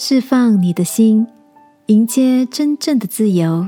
[0.00, 1.26] 释放你的心，
[1.86, 3.66] 迎接真正的自由。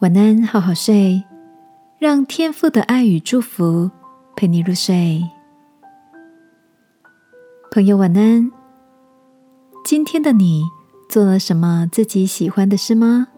[0.00, 1.24] 晚安，好好睡，
[1.98, 3.90] 让天父的爱与祝福
[4.36, 5.26] 陪你入睡。
[7.70, 8.52] 朋友，晚安。
[9.82, 10.62] 今天的你
[11.08, 13.28] 做了什么自己喜欢的事吗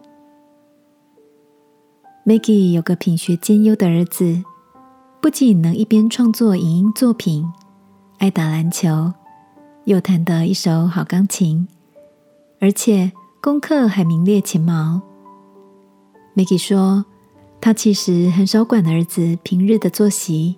[2.25, 4.43] ？Maggie 有个品学兼优的儿子，
[5.21, 7.49] 不仅能一边创作影音作品，
[8.17, 9.13] 爱打篮球，
[9.85, 11.67] 又弹得一手好钢琴，
[12.59, 14.99] 而且功课还名列前茅。
[16.35, 17.05] Maggie 说
[17.61, 20.57] ：“他其实很少管儿子平日的作息，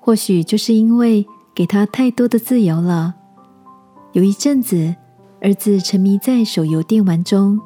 [0.00, 3.14] 或许就是因为给他太多的自由了。
[4.12, 4.96] 有一阵子，
[5.42, 7.60] 儿子沉迷在手游电玩中，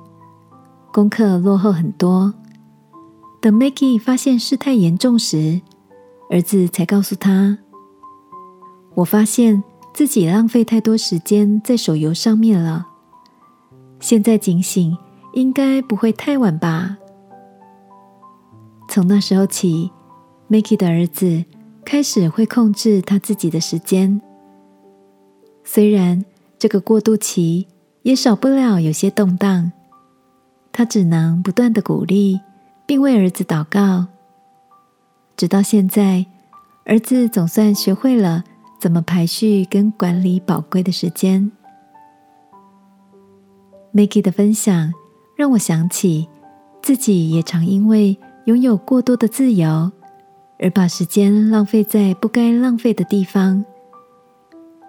[0.92, 2.34] 功课落后很多。
[3.40, 5.60] 等 Maggie 发现事态严重时，
[6.30, 7.58] 儿子才告诉他
[8.96, 12.86] ：‘我发现自己浪费太多时间在手游上面了。
[14.00, 14.96] 现在警醒。’”
[15.32, 16.98] 应该不会太晚吧。
[18.86, 19.90] 从那时候起
[20.50, 21.42] ，Maggie 的儿子
[21.86, 24.20] 开始会控制他自己的时间。
[25.64, 26.22] 虽然
[26.58, 27.66] 这个过渡期
[28.02, 29.72] 也少不了有些动荡，
[30.70, 32.38] 他只能不断的鼓励，
[32.84, 34.08] 并为儿子祷告。
[35.34, 36.26] 直到现在，
[36.84, 38.44] 儿子总算学会了
[38.82, 41.52] 怎么排序跟管理宝贵的时间。
[43.94, 44.92] Maggie 的分享。
[45.34, 46.28] 让我想起
[46.82, 49.90] 自己也常因为拥有过多的自由，
[50.58, 53.64] 而把时间浪费在不该浪费的地方，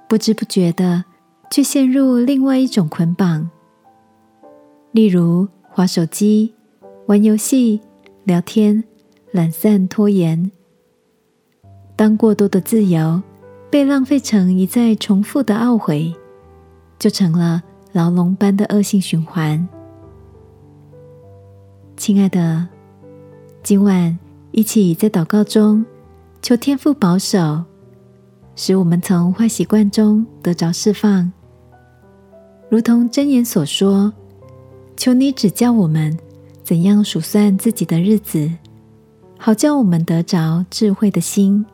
[0.07, 1.03] 不知不觉的
[1.49, 3.49] 却陷入另外一种捆绑，
[4.91, 6.53] 例如划手机、
[7.07, 7.79] 玩游戏、
[8.25, 8.83] 聊天、
[9.31, 10.51] 懒散拖延。
[11.95, 13.21] 当过多的自由
[13.73, 16.13] 被浪费成一再重复的懊悔，
[16.99, 19.67] 就成了牢笼般的恶性循环。
[21.97, 22.67] 亲爱的，
[23.63, 24.15] 今晚
[24.51, 25.83] 一起在祷告中
[26.39, 27.63] 求天父保守，
[28.55, 31.31] 使我们从坏习惯中得着释放。
[32.69, 34.13] 如同箴言所说
[34.95, 36.15] ：“求你指教我们
[36.61, 38.51] 怎样数算自己的日子，
[39.39, 41.65] 好叫我们得着智慧的心，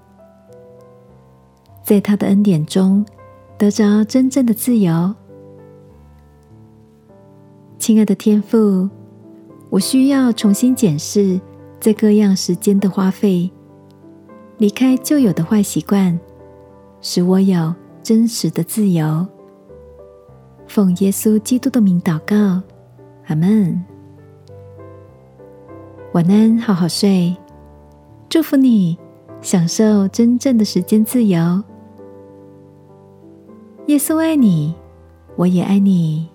[1.89, 3.03] 在他的恩典中
[3.57, 5.11] 得着真正的自由。”
[7.79, 8.87] 亲爱的天父。
[9.71, 11.39] 我需要重新检视
[11.79, 13.47] 在各样时间的花费，
[14.57, 16.19] 离开旧有的坏习惯，
[17.01, 19.27] 使我有真实的自由。
[20.67, 22.63] 奉耶稣基督的名祷告，
[23.27, 23.79] 阿门。
[26.13, 27.37] 晚安，好好睡，
[28.27, 28.97] 祝福你
[29.39, 31.63] 享受真正的时间自由。
[33.89, 34.75] 耶稣爱你，
[35.35, 36.29] 我也爱你。